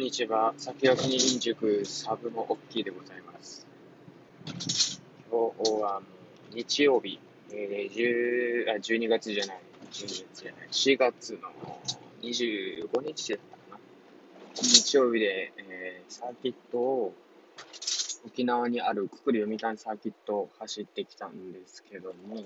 [0.00, 0.54] んにちは。
[0.56, 3.66] 先ほどに臨塾サブのオッキーでございます。
[5.30, 6.00] 今日は
[6.54, 7.20] 日曜日、
[7.52, 9.60] えー、10あ12月じゃない、
[9.92, 11.50] 12月じゃない、4月の
[12.22, 13.78] 25日だったかな。
[14.62, 17.14] 日曜日で、えーサーキットを、
[18.24, 22.36] 沖縄にあるくくり読谷サーキットを走ってきたんですけども、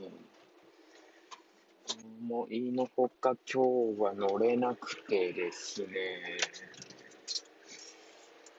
[2.27, 5.87] もういいのほか今日は乗れなくてですね、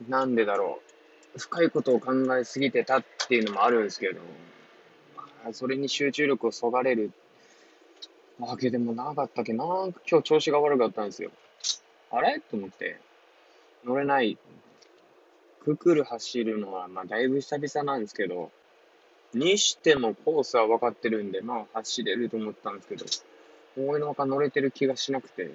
[0.08, 0.80] なんでだろ
[1.36, 1.40] う。
[1.40, 4.22] 深いことを考えすぎてたっていうのもあるんですけど、
[5.18, 7.12] まあそれに集中力をそがれる
[8.40, 9.54] わけでもなかったっけ？
[9.54, 11.32] なんか今日調子が悪かったんですよ。
[12.12, 12.40] あれ？
[12.40, 13.00] と思って。
[13.86, 14.38] 乗れない。
[15.64, 18.52] くくる走るのは、まあ、だいぶ久々なんですけど、
[19.34, 23.06] にしてもコースは分かってるんで、まあ、走れると思ったんですけど、
[23.76, 25.50] 思いのほか乗れてる気がしなくて、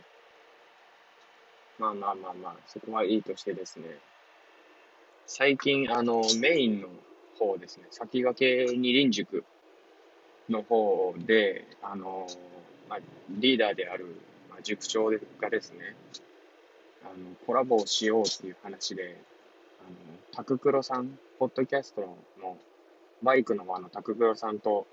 [1.78, 3.84] まあまあまあまあ、そこはいいとしてですね、
[5.32, 6.88] 最近、あの、メインの
[7.38, 9.44] 方ですね、先駆け二輪塾
[10.48, 12.26] の方で、あの、
[12.88, 14.06] まあ、リーダーである、
[14.50, 15.08] まあ、塾長
[15.40, 15.94] がですね、
[17.04, 19.22] あの、コラボをしようっていう話で、
[19.86, 19.96] あの、
[20.32, 22.00] タククロさん、ポッドキャスト
[22.42, 22.58] の
[23.22, 24.88] バイクのあのタククロさんと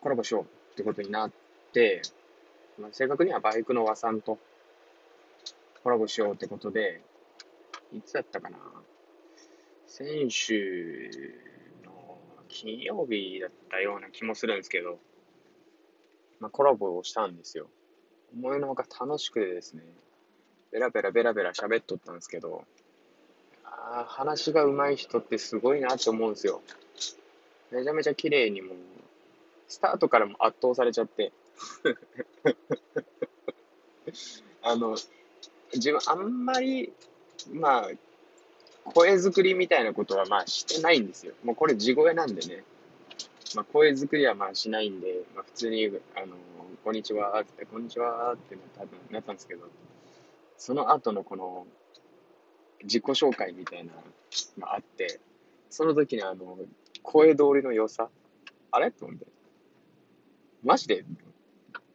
[0.00, 0.46] コラボしようっ
[0.76, 1.32] てことになっ
[1.72, 2.02] て、
[2.80, 4.38] まあ、正確にはバイクの和さんと
[5.82, 7.00] コラボしようってことで、
[7.92, 8.58] いつだったかな？
[9.96, 11.08] 先週
[11.84, 14.98] の金曜日だったような気もするんですけど、
[16.40, 17.68] まあ、コラボをしたんですよ。
[18.36, 19.84] 思いのほか楽しくてですね、
[20.72, 22.64] ベラベラベラベラ喋っとったんですけど、
[23.64, 26.60] あー話が上手い人ってすごいなって思うんですよ。
[27.70, 28.76] めちゃめちゃ綺麗にもう、
[29.68, 31.30] スタートからも圧倒されちゃって。
[34.60, 34.96] あの、
[35.72, 36.92] 自分あんまり、
[37.52, 37.90] まあ、
[38.84, 41.32] 声作りみたいなことはまあしてないんですよ。
[41.42, 42.62] もうこれ地声なんでね。
[43.54, 45.86] まあ声作りはまあしないんで、まあ普通に、
[46.16, 46.36] あの、
[46.84, 49.66] こんにちはって、こんにちはってな多分なったんですけど、
[50.58, 51.66] その後のこの、
[52.82, 55.20] 自己紹介みたいなのがあって、
[55.70, 56.58] その時にあの、
[57.02, 58.10] 声通りの良さ、
[58.70, 58.90] あれ？
[58.90, 59.26] と思って。
[60.62, 61.04] マジで？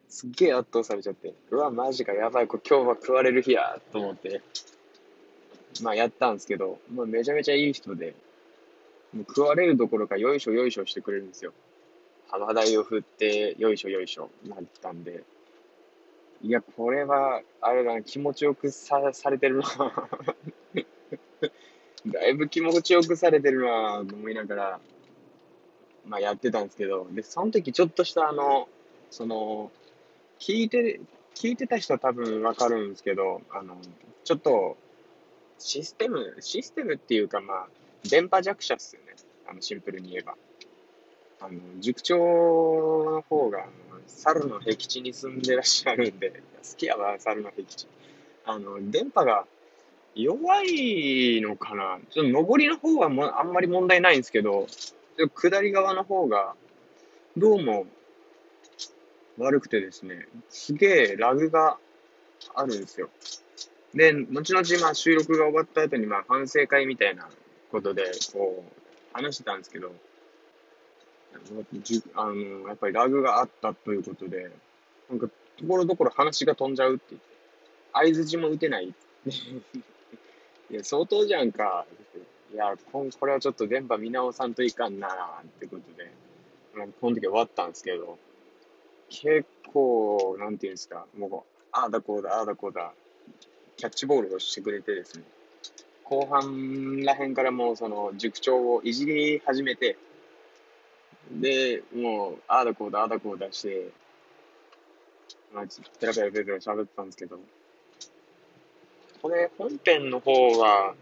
[0.08, 4.42] すっげえ圧倒されちゃって、うわ、マジか、やばい、今日は食われる日や、と思って、
[5.82, 8.14] まあやったんですけど、まあ、めちゃめちゃいい人で、
[9.12, 11.52] もう食われるどころか、よいしょよいしょしてくれるんですよ。
[12.28, 15.24] 浜台を振って、よいしょよいしょ、なったんで、
[16.42, 20.08] いや、これは、あれだな、気持ちよくさされてるな。
[22.06, 24.80] だいぶ気持ちよくされてるなと思いながら、
[26.06, 28.68] まあやってたんですけど、で、その時ちょっとしたあの、
[29.10, 29.70] その、
[30.38, 31.00] 聞いて、
[31.34, 33.76] 聞いてた人は多分わかるんですけど、あの、
[34.24, 34.78] ちょっと、
[35.60, 37.68] システム、システムっていうかまあ、
[38.08, 39.14] 電波弱者っすよね。
[39.46, 40.34] あの、シンプルに言えば。
[41.40, 43.68] あの、塾長の方が、あの
[44.06, 47.86] 猿の僻地に住んでらっしゃるんで、好きやわ、猿の僻地。
[48.44, 49.46] あの、電波が
[50.14, 56.54] 弱いのかなちょっと上りの方はもあんまり問題ないんですけど、ちょっと下り側の方が、
[57.36, 57.86] どうも
[59.38, 61.78] 悪くてですね、すげえラグが
[62.54, 63.08] あるんですよ。
[63.94, 67.28] で、後々まあ収録が終わった後にまあ反省会みたいな
[67.70, 68.80] ことで、こう、
[69.12, 69.92] 話してたんですけど、
[71.82, 74.50] じあの、やっぱりラグがあったということで、
[75.08, 77.28] なんか、ところどころ話が飛んじゃうって言って、
[77.92, 78.94] 相づちも打てない。
[80.70, 81.86] いや、相当じゃんか。
[82.52, 85.08] いや、こんこれはちょっと電波見直さんといかんな
[85.42, 86.10] ってことで、
[86.74, 88.18] まあこの時終わったんですけど、
[89.08, 92.92] 結構、なんていうんですか、もう、ああだこうだ、ああだこうだ、
[93.80, 95.24] キャッチボールをしてくれてですね、
[96.04, 99.96] 後半らへんからもうその塾長をいじり始めて、
[101.32, 103.88] で、もう、ああだこうだ、ああだこうだして、
[105.54, 105.64] まあ、
[105.98, 107.38] ペラペラペラペラ喋ってたんですけど、
[109.22, 110.94] これ、本編の方は、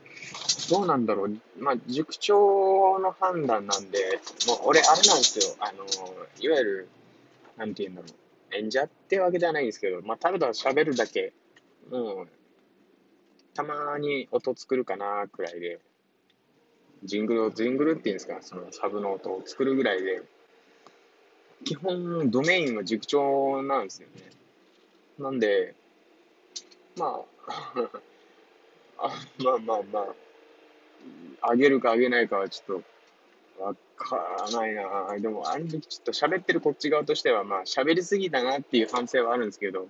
[0.70, 1.40] どうなんだろう。
[1.58, 5.56] まあ、塾長の判断なんで、もう俺、あれなんですよ。
[5.60, 5.84] あの、
[6.40, 6.88] いわゆる、
[7.56, 8.54] なんて言うんだろう。
[8.54, 11.32] 演者ってわけじゃないんですけど、まあ、ただ喋るだけ、
[11.90, 12.28] もう、
[13.58, 15.80] たまに音作るかな、くらいで、
[17.02, 20.22] ジングルを、ジングルっていうんですか、そのサブの音を作るぐらいで、
[21.64, 24.30] 基本、ドメインは塾長なんですよね。
[25.18, 25.74] なんで、
[26.96, 27.90] まあ、
[29.02, 29.10] あ
[29.42, 30.00] まあまあま
[31.42, 32.82] あ、あげるかあげないかはちょっ
[33.56, 35.18] と、わからないな。
[35.18, 39.88] でも、あの時ちょっと喋ってるこっち側としては、まあ、喋りすぎだなっていう反省はあるんですけど、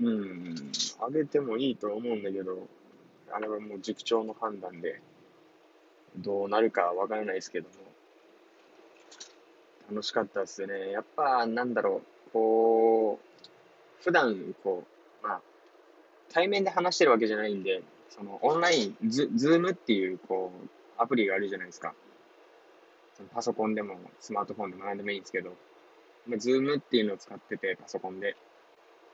[0.00, 2.66] うん、あげてもいいと思うんだけど、
[3.32, 5.00] あれはもう塾長の判断で、
[6.16, 7.74] どうなるかわからないですけども、
[9.90, 10.90] 楽しかったですね。
[10.90, 14.84] やっぱ、なんだろう、こう、普段、こ
[15.22, 15.40] う、まあ、
[16.32, 21.94] 対面で話してるわけじゃないんで、その、オンライン、ズ、 Zoom っていう、こう、アプリがあるじゃないですか。
[23.16, 25.52] そのパソコンでも、スマートフォンでも何でもいいんですけど、
[26.38, 28.36] Zoom っていうのを使ってて、パソコンで。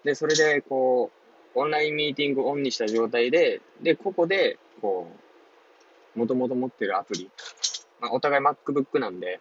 [0.07, 1.11] で、それで、こ
[1.57, 5.11] う、オンラインミーティングをオンにした状態で、で、ここで、こ
[6.15, 7.29] う、もともと持ってるアプリ。
[8.01, 9.41] まあ、お互い MacBook なんで、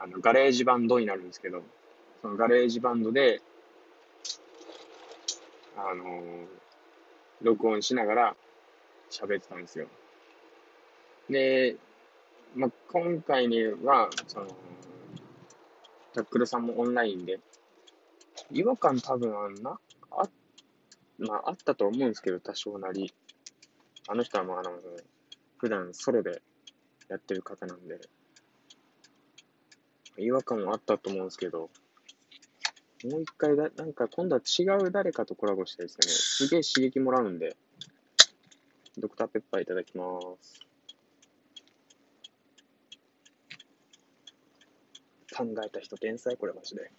[0.00, 1.62] あの、 GarageBand になるんですけど、
[2.20, 3.42] その GarageBand で、
[5.76, 6.46] あのー、
[7.42, 8.36] 録音しながら
[9.08, 9.86] 喋ってたんですよ。
[11.30, 11.76] で、
[12.56, 14.48] まあ、今回には、その、
[16.12, 17.38] タックルさんもオンラインで、
[18.52, 19.78] 違和感多分あんな、
[20.10, 20.28] あ、
[21.18, 23.12] まあ、あったと思うんですけど、多少なり。
[24.08, 24.72] あの人はもうあの、
[25.58, 26.42] 普段ソロで
[27.08, 28.00] やってる方なんで、
[30.18, 31.70] 違和感もあったと思うんですけど、
[33.04, 36.08] もう一回だ、なんか今度は違う誰かとコラボしたいですね。
[36.08, 37.56] すげえ刺激もらうんで、
[38.98, 40.04] ドクターペッパーいただきま
[40.40, 40.60] す。
[45.34, 46.36] 考えた人天才？
[46.36, 46.90] これマジで。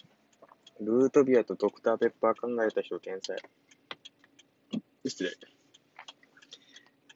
[0.85, 3.37] ルートビアとドクターペッパー考えた人天才。
[5.05, 5.31] 失礼。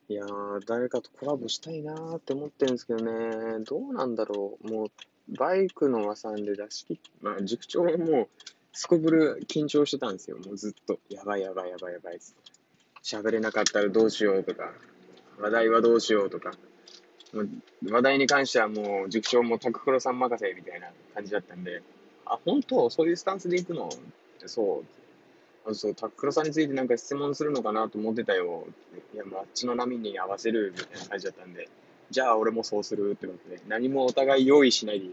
[0.09, 3.63] いやー、誰かとコラボしたいなーって思ってるんですけどね。
[3.65, 4.71] どうなんだろう。
[4.71, 4.87] もう、
[5.37, 8.27] バイクの和さんで出し切っ、まあ、塾長ももう、
[8.71, 10.37] すこぶる緊張してたんですよ。
[10.37, 10.99] もうずっと。
[11.09, 12.19] やばいやばいやばいやばい
[13.03, 14.71] 喋れなかったらどうしようとか、
[15.39, 16.51] 話題はどうしようとか。
[17.89, 21.81] 話題に関してはもう、塾長もタククロさん任せみたいな感じだったんで、
[22.33, 22.89] あ、本当？
[22.89, 23.89] そういうスタンスで行くの？
[24.45, 24.83] そ
[25.65, 25.69] う。
[25.69, 28.65] あそう、タックロさんについてなんか質問するのかなと思ってたよ。
[29.13, 31.68] いや、もうあっちの波に合わせるみたいな感じだったんで、
[32.09, 35.06] じゃあ俺もそうするってことで、何もお互い用意しないで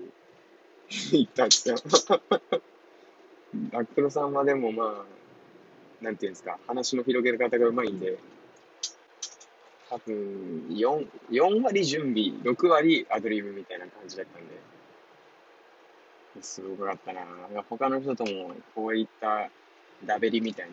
[1.19, 1.77] 行ったんですよ。
[3.71, 5.05] タックロさんはでもま
[6.03, 8.19] あ、なんていうんですか、話の広げる方がうまいんで、
[9.91, 14.55] 多分4、4割準備、6割アドリブみたいな感じだったんで、
[16.41, 17.23] すごかったな。
[17.69, 19.51] 他の人ともこういった
[20.05, 20.73] ダベリみたいな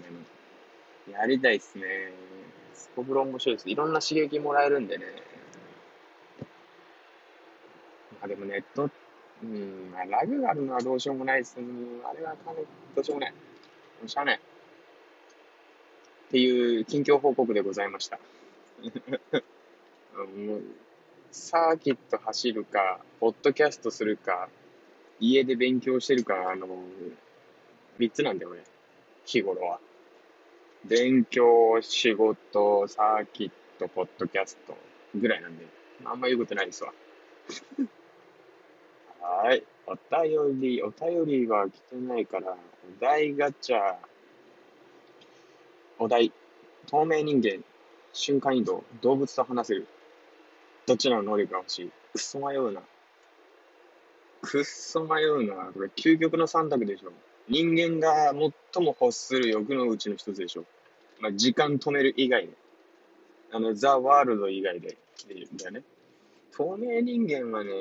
[1.13, 1.83] のやりたいっすね。
[2.73, 3.69] すこぶる面白いです。
[3.69, 5.05] いろんな刺激もらえるんでね。
[8.19, 8.89] まあでもネット、
[9.43, 11.57] うん、まあ、ラグがあるのはどうしようもないです。
[11.57, 12.65] うん、あれはかなり
[12.95, 13.33] どうしようもない。
[14.07, 14.35] しゃあない。
[14.35, 14.39] っ
[16.31, 18.19] ていう近況報告でございました。
[21.31, 24.49] サーキット走るか、ポッドキャストするか、
[25.21, 26.68] 家で勉強してるから、あの、
[28.00, 28.63] 3つなんだよ、俺。
[29.25, 29.79] 日頃は。
[30.83, 34.75] 勉強、仕事、サーキット、ポッドキャスト
[35.15, 35.65] ぐらいなんで、
[36.06, 36.91] あんま言うことないですわ。
[39.21, 39.63] はい。
[39.85, 43.95] お便り、お便りは来てないから、お題ガチャ。
[46.00, 46.31] お題、
[46.88, 47.63] 透明人間、
[48.12, 49.88] 瞬間移動、動物と話せる。
[50.88, 51.91] どっちの能力が欲しい？
[52.13, 52.81] クソ迷うな。
[54.41, 55.71] くっそ迷うな。
[55.73, 57.11] これ、究極の三択でしょ。
[57.47, 58.33] 人間が
[58.73, 60.65] 最も欲する欲のうちの一つでしょ。
[61.19, 62.53] まあ、時間止める以外で。
[63.51, 64.98] あの、ザ・ワールド以外で。
[65.63, 65.83] だね。
[66.51, 67.71] 透明人間はね、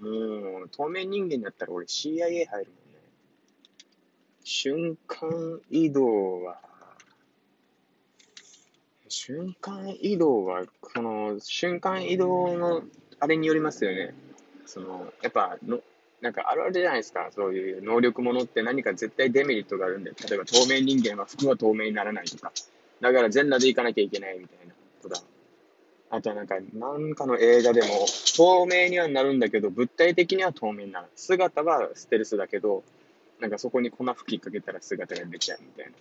[0.00, 3.00] もう、透明人間だったら俺 CIA 入るもんね。
[4.44, 6.60] 瞬間移動は、
[9.08, 12.82] 瞬間移動は、この、瞬間移動の、
[13.20, 14.14] あれによりますよね。
[14.66, 15.80] その、やっぱの、
[16.20, 17.28] なんかあるあるじゃないですか。
[17.32, 20.10] そういう能力ものって何か絶対デメリットがあるんで。
[20.10, 22.52] 例えば透明人間は服は透明にならないとか。
[23.00, 25.20] だから全裸で行かなきゃいけないみたいなことだ。
[26.10, 31.06] あとはなんか、なんかの映画でも、透明にはなるんだけど、物体的には透明になる。
[31.16, 32.84] 姿はステルスだけど、
[33.40, 35.92] なんかそこに粉吹きかけたら姿が出ちゃうみたいな。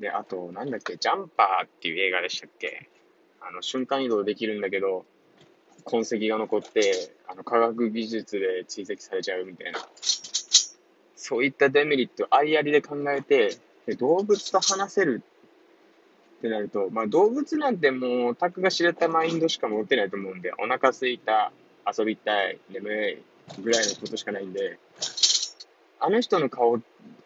[0.00, 2.88] で、あと、なんだっけ、ジャンパーっていう映画でしたっけ
[3.40, 5.04] あの、瞬間移動できるんだけど、
[5.84, 9.78] 痕跡が残って、あの、科学技術で追跡されちゃうみたいな。
[11.14, 13.56] そういったデメリット、ありありで考えて、
[13.86, 15.22] で動物と話せる
[16.38, 21.52] ってなると、まあ動物なんてもう、タクが知れたマインドしか持ってないと思うんで、お腹すいた、
[21.86, 23.18] 遊びたい、眠い、
[23.62, 24.78] ぐらいのことしかないんで、
[26.00, 26.80] あの人の顔、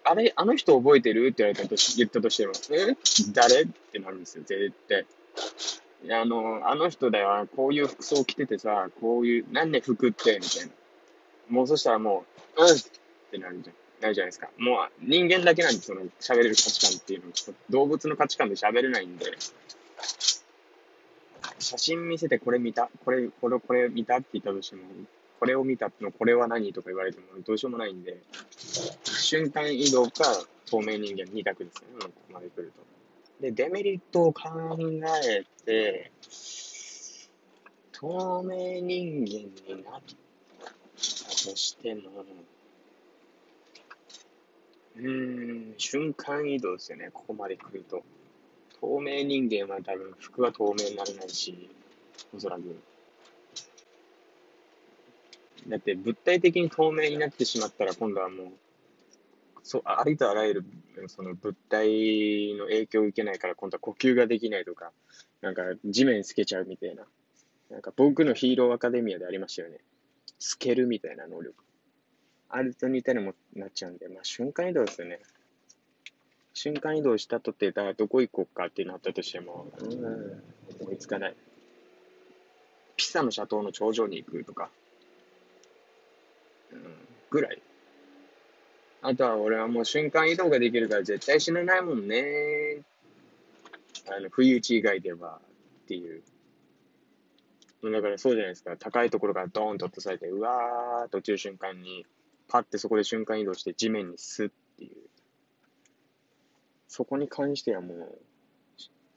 [0.05, 1.29] あれ、あの人覚えてる？
[1.29, 2.97] って言われたとし、言ったとしても、え？
[3.33, 3.63] 誰？
[3.63, 5.07] ってなるんですよ、絶対。
[6.11, 10.73] あの、あの人だよ、こういう服装着ててさ、こういう、なんで服って、みたいな。
[11.49, 12.25] もうそしたらも
[12.57, 12.81] う、うんっ
[13.31, 13.77] てなるじゃん。
[14.01, 14.49] なるじゃないですか。
[14.59, 17.33] もう人間だけなんで、その喋れる価値観っていうのは
[17.71, 19.27] 動物の価値観で喋れないんで、
[21.59, 24.83] 写真見せてこれ見たこれ、これ、これ見たって言ったとしても、
[25.41, 28.19] これを見たの、これは何とか言われてもどうしようもないんで、
[29.05, 30.25] 瞬間移動か
[30.67, 32.94] 透明人間2択ですよね、ここまで来ると。
[33.45, 34.49] で、デメリットを考
[35.23, 36.11] えて、
[37.93, 40.15] 透明人間になった
[40.97, 42.25] としても、
[44.97, 48.03] うん、瞬間移動ですよね、ここまで来ると。
[48.81, 51.69] 透明人間は多分服は透明にならないし、
[52.35, 52.63] おそらく。
[55.69, 58.47] だって物体的に透明になってしまったら今度はもう、
[59.63, 64.93] そう、ありとあらゆるでもその物体の影響を受けないから今度は呼吸ができないとか、
[65.41, 67.05] なんか地面透けちゃうみたいな。
[67.71, 69.79] なんか僕のヒーローアカデミアでありましたよね。
[70.39, 71.55] 透けるみたいな能力。
[72.49, 75.21] あると似たようにもなっちゃうんで、まあ瞬間移動ですよね。
[76.53, 80.43] 瞬間移動したとて、だからどこ行こうかってなったとしても、うん、
[80.81, 81.37] 思いつかない。
[82.97, 84.71] ピサの斜塔の頂上に行くとか、
[86.73, 86.81] うん、
[87.31, 87.61] ぐらい。
[89.07, 92.81] あとは俺はもう瞬間移動ができるから絶対死なないもんね。
[94.09, 95.41] あの、不意打ち以外では
[95.85, 96.23] っていう。
[97.83, 98.79] だからそうじゃないですか。
[98.79, 102.07] 高いところからドーンと落とされて、うわーっと落ちる瞬間に、
[102.49, 104.93] パッてそこで瞬間移動して地面にスッっていう。
[106.89, 108.17] そこに関してはも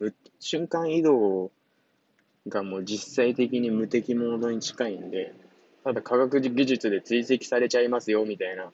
[0.01, 1.49] う、瞬間移動
[2.49, 5.33] がもう実際的に無敵モードに近いんで、
[5.85, 8.69] ただ科学技術で追跡されちゃいますよみたいな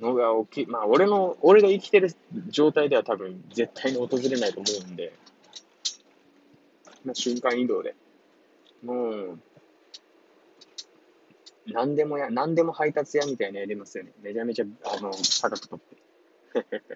[0.00, 2.14] のが大きい、まあ俺の、俺が生きてる
[2.48, 5.12] 状態では多分絶対に訪れないと思うんで、
[7.04, 7.94] まあ瞬間移動で。
[8.82, 9.38] もう、
[11.66, 14.12] 何でもや、何でも配達屋みたいなやりますよね。
[14.20, 16.82] めちゃめちゃ、あの、高く取って。